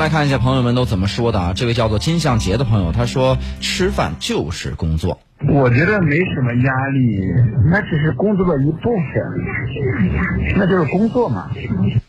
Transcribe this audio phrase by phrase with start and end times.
[0.00, 1.52] 们来看一下朋友们都怎么说的啊。
[1.54, 5.20] 这位叫做金向杰的朋友，他说吃饭就是工作。
[5.46, 7.20] 我觉得没什么压力，
[7.70, 8.78] 那只是工作的一部
[9.12, 11.50] 分，那就是工作嘛。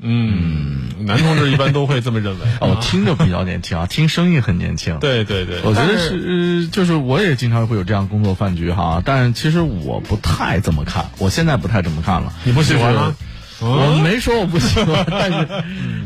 [0.00, 2.46] 嗯，男同志一般都会这么认为。
[2.60, 5.00] 哦听着比较年轻啊，听声音很年轻。
[5.00, 12.32] 对对对，我觉得是，就是我也经常会有这样工作饭局哈，但其实我不太这么看，我现在不太这么看了。
[12.44, 13.16] 你不喜欢吗？
[13.62, 15.30] 我没说我不喜欢，但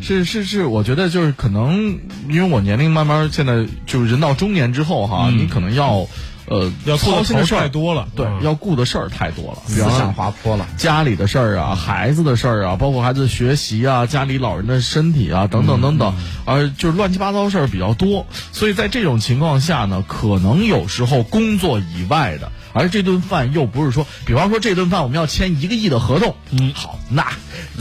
[0.01, 6.07] 是是是是，我觉得就是可能因为我年龄慢慢现在就是人到中年之后哈，你可能要。
[6.49, 10.65] 呃，要操心的事儿太多了，对，要顾的事儿太多了，思想滑坡了。
[10.77, 16.15] 家里的事儿啊，孩子的事儿啊，包括孩子学习啊，家里老人的身体啊，等等等等，
[16.45, 18.29] 而就是乱七八糟事儿比较多。
[18.53, 27.27] 所以在这种情况下呢，可能有时候工作以外的，而这顿饭又不是说，比方说这顿饭我们要签一个亿的合同，嗯，好，那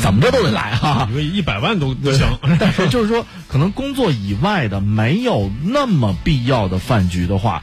[0.01, 2.25] 怎么着都得来哈，一个一百万都都行。
[2.59, 7.61] 但是就是说，可能工作以外的没有那么必要的饭局的话。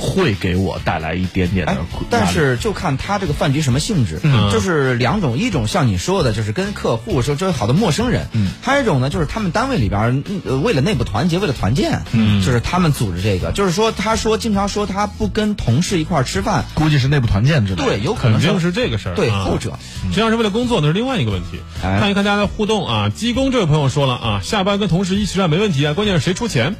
[0.00, 1.76] 会给我带来一点点的，
[2.08, 4.18] 但是就看他这个饭局什么性质，
[4.50, 8.26] 就是两种，一种像你说的，就是跟客户说这好的陌生人，
[8.62, 10.24] 还有一种呢，就是他们单位里边
[10.64, 12.00] 为了内部团结，为了团建，
[12.42, 18.70] 就是他们组织这个，就是说他说经常说他不跟同事一块吃饭，估计是内部团建之类，对，有可能是。
[18.72, 21.58] 这个事儿，对后者，实际上是为了工作，那是另外一个问题。
[21.82, 26.76] 看一看大家的互动啊，鸡公这位朋友说了啊，下班跟同事一起吃饭没问题啊，关键是谁出钱？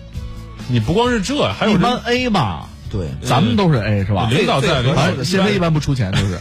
[0.68, 2.68] 你不光是这，还有一般 A 吧。
[2.90, 4.28] 对，咱们都是 A 是吧？
[4.30, 4.82] 领导在，
[5.24, 6.38] 谢飞一般不出钱，就是？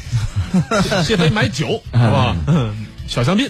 [1.03, 2.36] 谢飞买酒 是吧？
[3.08, 3.50] 小香槟。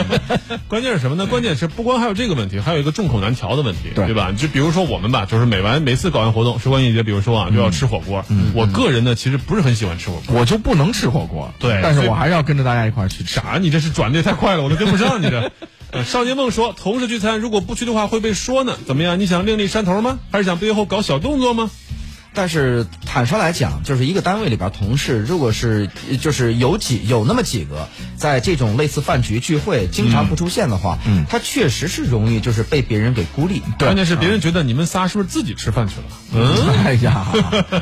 [0.68, 1.26] 关键是什么呢？
[1.26, 4.32] 关键是不光还有这个问题，还有一个众口难调的问题，对吧？
[4.36, 8.24] 就比如说我们吧，就是每完每次搞完活动，时光节，比如说啊，就要吃火锅。
[8.54, 11.52] 我个人呢，其实不是很喜欢吃火锅，我就不能吃火锅。
[11.58, 13.34] 对，但是我还是要跟着大家一块去吃。
[13.34, 13.58] 啥？
[13.60, 15.52] 你这是转的也太快了，我都跟不上你这。
[16.04, 18.76] 少年梦说：“同事聚餐如果不去的话会被说呢？
[18.86, 19.18] 怎么样？
[19.20, 20.18] 你想另立山头吗？
[20.30, 21.70] 还是想背后搞小动作吗？”
[22.34, 25.88] 但是坦率来讲，就是一个单位里边同事，如果是
[26.20, 33.62] 就是有几有那么几个，在这种类似饭局聚会经常不出现的话，嗯，他确实是容易就是被别人给孤立。
[33.78, 36.04] 关键是别人觉得你们仨是不是自己吃饭去了？
[36.34, 37.26] 嗯， 哎呀，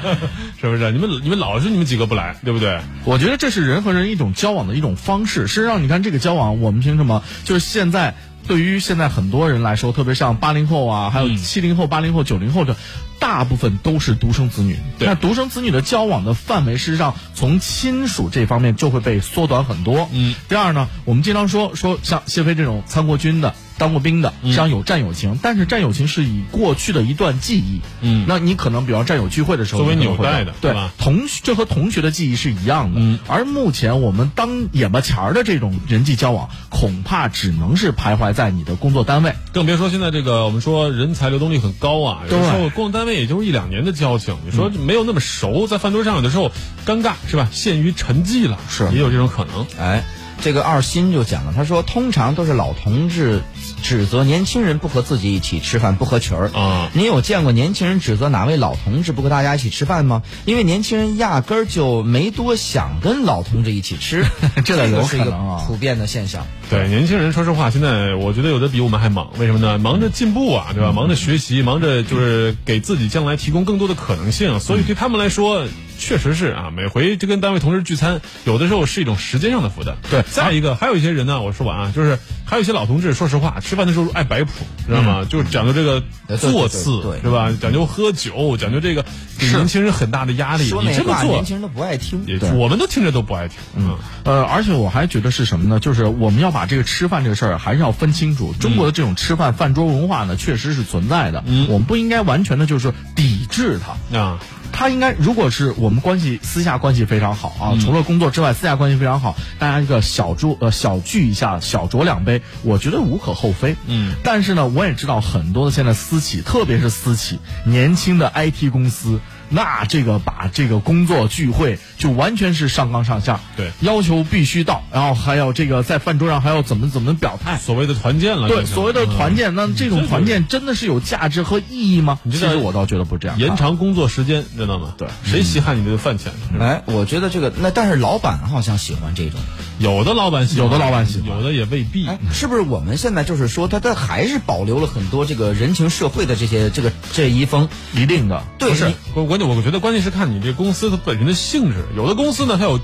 [0.60, 0.90] 是不是？
[0.92, 2.80] 你们你们老是你们几个不来，对不对？
[3.04, 5.46] 我觉得这是人和人一种交往的一种方式。
[5.46, 7.22] 实际上，你看这个交往，我们凭什么？
[7.44, 8.14] 就是现在
[8.46, 12.76] 对于现在很多人来说，特别像八零后啊，还有七零后、八零后、九零后的。
[13.18, 20.06] 大部分都是独生子女，那独生子女的交往的范围，事实上从亲属这方面就会被缩短很多。
[20.12, 23.54] 嗯，第二呢，我们经常说说像谢飞这种参过军的。
[23.78, 27.80] 当过兵的，实际上有战友情，但是战友情是以过去的一段记忆。
[28.00, 30.92] 嗯，那你可能比方战友聚会的时候，作为纽带的，对吧？
[30.98, 33.00] 同这和同学的记忆是一样的。
[33.00, 42.22] 嗯，而目前我们当眼巴前儿的这种人际交往，恐怕只能是徘徊在你的工作单位，更别说现在这个我们说人才流动率很高啊。
[42.30, 46.50] 有时候工作单位也就是一两年的交情，你说没有那么熟，在饭桌上有的时候
[46.86, 47.48] 尴尬是吧？
[47.52, 49.66] 陷于沉寂了，是也有这种可能。
[49.78, 50.02] 哎。
[50.42, 53.42] 这个二新就讲了，他说，通常都是老同志
[53.82, 56.90] 指责年轻人不和自己一起吃饭不合群儿啊。
[56.92, 60.22] 您有见过年轻人指责哪位老同志不和大家一起吃饭吗？
[60.44, 64.24] 因为年轻人压根儿就没多想跟老同志一起吃，
[64.64, 65.32] 这个是一个
[65.66, 66.46] 普遍的现象。
[66.70, 69.78] 对年轻人，说实话，现在我觉得有的比我们还忙，为什么呢？
[69.78, 70.92] 忙着进步啊，对吧？
[70.92, 75.66] 忙着学习，忙着就是给自己将来提供更多的可能性，所以对他们来说。
[75.98, 79.96] 确实是啊，每回就跟单位同事聚餐，有的时候是一种时间上的负担。
[80.10, 84.52] 对，再一个，还有一些人呢，我说完啊，就是还有一些老同志，说实话，吃饭的时候爱摆谱，
[84.86, 85.26] 知道吗？
[85.28, 86.02] 就是讲究这个
[86.38, 87.50] 座次，是吧？
[87.60, 89.04] 讲究喝酒，讲究这个
[89.38, 90.64] 给年轻人很大的压力。
[90.64, 92.24] 你这么做，年轻人都不爱听，
[92.56, 93.58] 我们都听着都不爱听。
[93.76, 95.80] 嗯，呃，而且我还觉得是什么呢？
[95.80, 98.54] 就是我们要把这个吃饭这个事儿还是要分清楚。
[98.60, 101.42] 中国的这种吃饭饭桌文化呢，确实是存在的。
[101.46, 104.38] 嗯，我们不应该完全的就是抵制它啊。
[104.72, 113.76] 他应该，如果是我们关系私下关系非常好啊，除了工作之外，私下关系非常好，大家一个小酌呃小聚一下，小酌两杯，我觉得无可厚非。
[113.86, 119.20] 嗯，但是呢，我也知道很多的现在私企，特别是私企，年轻的 IT 公司。
[119.48, 132.18] 那这个把这个工作聚会就完全是上纲上线，对，要求必须到，然后还要这个在饭桌上还要怎么怎么表态，所谓的团建了，对，所谓的团建，那这种团建真的是有价值和意义吗？
[132.30, 134.94] 其实我倒觉得不这样，延长工作时间，知道吗？
[134.98, 136.32] 对，谁稀罕你这个饭钱？
[136.58, 139.40] 哎，我觉得这个那但是老板好像喜欢这种，
[139.78, 142.08] 有的老板喜欢，有的老板喜欢，有的也未必。
[142.32, 148.92] 是不是我们现在就是说，他他还是保留了很多这个人情社会的这些这个这一封一定的，对，是
[149.36, 150.10] 关键，我觉得关键是。
[150.10, 152.80] 看你这公司它本身的性质，有的公司呢，它有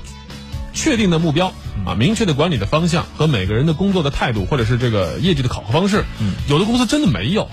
[0.73, 1.51] 确定的目标
[1.85, 6.05] 啊，明确的管理的方向和每个人的工作的态度，或者是这个业绩的考核方式，
[6.47, 7.49] 有的公司真的没有。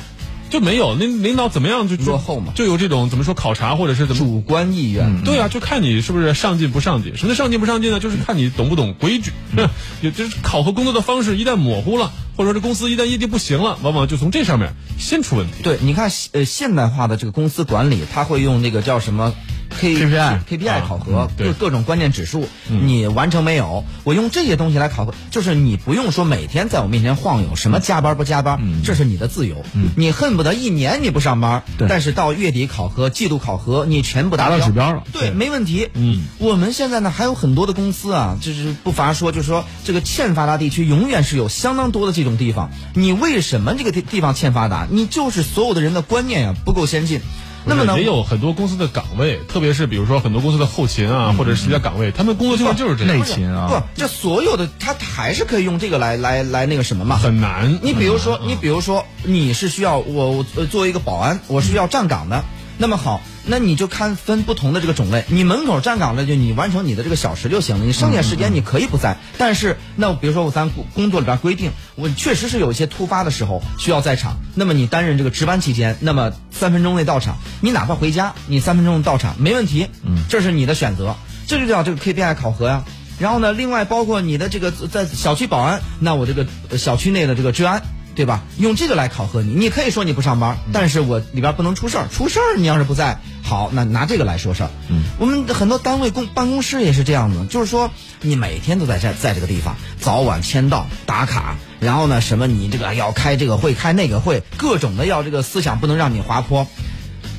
[0.50, 7.16] 就没有领领导怎么样就落后嘛，就有这种怎么说考察或者是怎么主观意愿，对啊，就看你是不是上进不上进。
[7.16, 8.00] 什么叫上进不上进呢？
[8.00, 9.30] 就是看你懂不懂规矩。
[10.02, 12.10] 有就是考核工作的方式一旦模糊了，
[12.40, 15.62] 或者说这公司一旦业绩不行了，往往就从这上面先出问题。
[15.62, 19.34] 对，你看呃现代化的这个公司管理，他会用那个叫什么
[19.80, 23.84] ？K P I K P I 考核各各种关键指数，你完成没有？
[24.04, 29.64] 我用这些东西来考核，就是你不用说每天在我面前晃悠，什么加班不加班，这是你的自由。
[29.96, 35.88] 你恨不得一年你不上班，但是到月底考核、季度考核，你全部达到指标了，对，没问题。
[35.94, 42.70] 嗯，我们现在呢还有很多的公司啊，就是不乏说，就是说这个欠发达地区永远是有相当多的这种地方。
[42.94, 44.86] 你为什么这个地地方欠发达？
[44.90, 47.20] 你就是所有的人的观念呀不够先进。
[47.64, 53.18] 那么呢，也有很多公司的岗位，特别是比如说很多公司的后勤啊，或者是其他岗位，他们工作情况就是这样。
[53.18, 57.16] 内勤啊，不，这所有的他还是可以用这个来来来那个什么嘛？
[57.16, 57.78] 很难。
[57.82, 62.44] 你比如说，你比如说，你是需要我我作为一个保安，我是需要站岗的。
[62.80, 65.26] 那么好，那你就看分不同的这个种类。
[65.28, 67.84] 你门口站岗的，就你完成你的这个小时就行了。
[67.84, 74.38] 你剩下时间你可以不在，但是那比如说我咱工作里边规定，我确实是有一些突发的时候需要在场。
[74.54, 79.88] 那么你担任这个值班期间，那么三分钟内到场，你哪怕回家，你三分钟到场没问题。
[80.02, 81.16] 嗯，这是你的选择，
[81.46, 82.84] 这就叫这个 KPI 考核呀。
[83.18, 86.46] 然后呢，另外包括你的这个在小区保安，那我这个
[86.78, 87.82] 小区内的这个治安。
[88.14, 88.42] 对吧？
[88.58, 94.70] 用这个来考核你，你可以说你不上班，但是我里边不能出事儿，出事儿你要是不在，好，那拿这个来说事儿。
[94.88, 97.90] 嗯，我们很多单位公办公室也是这样子，就是说
[98.20, 106.66] 你每天都在这在这个地方早晚签到打卡，然后呢什么你这个要开这个会开那个会，各种的要这个思想不能让你滑坡，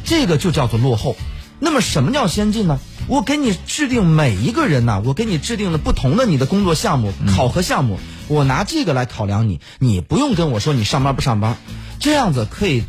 [0.04, 1.16] 这个就叫做落后。
[1.64, 2.80] 那么什么叫先进呢？
[3.08, 8.00] 我给你制定每一个人呐，我给你制定了不同的你的工作项目考核项目，
[8.32, 11.58] 我拿这个来考量你，你不用跟我说你上班不上班，
[12.00, 12.84] 这样子可以。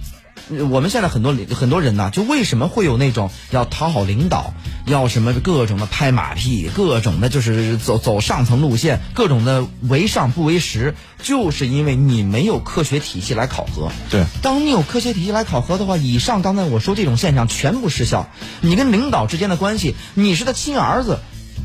[0.71, 4.53] 我们现在很多很多人呢，就为什么会有那种要讨好领导，
[4.87, 13.91] 要什么各种的拍马屁，各种的就是走走上层路线，各种的为上不为实，就是因为你没有科学体系来考核。
[14.11, 18.29] 对，当你有科学体系来考核的话，以上刚才我说这种现象全部失效。
[18.61, 21.21] 你跟领导之间的关系，你是他亲儿子，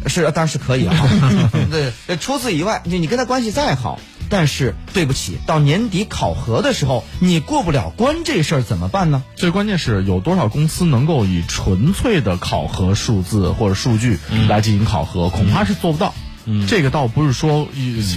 [0.07, 0.95] 是当然是可以啊。
[2.07, 3.99] 对，除此以外，你你跟他关系再好。
[4.29, 9.23] 但是对不起，到年底考核的时候，你过不了关，这事儿怎么办呢？
[9.37, 14.19] 最关键是有多少公司能够以纯粹的考核数字或者数据
[14.49, 16.13] 来进行考核，恐怕是做不到。
[16.67, 17.67] 这个倒不是说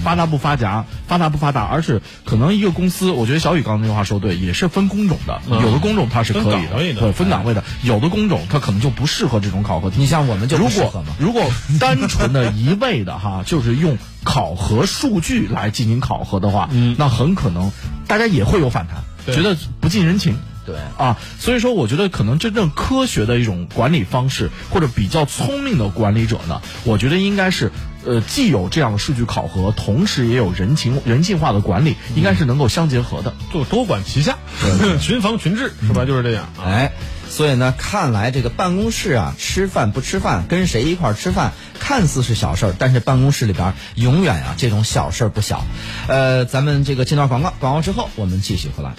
[0.03, 9.91] 发达不发达，发达不发达，而是可能一个公司，我觉得小雨刚才那句话说对，也是分工种的，有的工种它是可以的，对，分岗位的，有的工种它可能就不适合这种考核。
[9.97, 11.45] 你像我们就如果如果
[11.79, 17.73] 单纯的一味的哈，就是用考核数据来进行考核的话，那很可能
[18.07, 20.37] 大家也会有反弹，觉得不近人情。
[20.67, 20.77] 对。
[20.99, 27.73] 啊，所以说我觉得可能真正科学的一种管理方式，或者比较聪明的管理者呢，我觉得应该是。
[28.05, 34.39] 呃，既有这样的数据考核，同时也有人情人性化的管理，应该是能够相结合的，就多管齐下，
[35.01, 36.05] 群防群治，是吧？
[36.05, 36.49] 就是这样。
[36.65, 36.93] 哎，
[37.29, 45.65] 所以呢，看来这个办公室啊，吃饭不吃饭，跟谁一块吃饭，看似是小事儿，但是办公室里边永远啊，这种小事儿不小。
[46.09, 48.95] 呃，咱们这个进段广告，广告之后我们继续回来。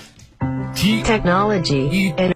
[0.74, 2.14] Technology。